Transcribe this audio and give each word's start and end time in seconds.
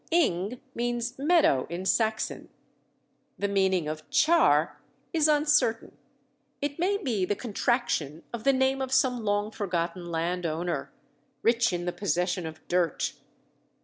"Ing" 0.09 0.59
means 0.73 1.19
meadow 1.19 1.67
in 1.69 1.85
Saxon. 1.85 2.49
The 3.37 3.47
meaning 3.47 3.87
of 3.87 4.09
"Char" 4.09 4.81
is 5.13 5.27
uncertain; 5.27 5.95
it 6.59 6.79
may 6.79 6.97
be 6.97 7.23
the 7.23 7.35
contraction 7.35 8.23
of 8.33 8.43
the 8.43 8.51
name 8.51 8.81
of 8.81 8.91
some 8.91 9.23
long 9.23 9.51
forgotten 9.51 10.07
landowner, 10.07 10.91
"rich 11.43 11.71
in 11.71 11.85
the 11.85 11.93
possession 11.93 12.47
of 12.47 12.67
dirt." 12.67 13.13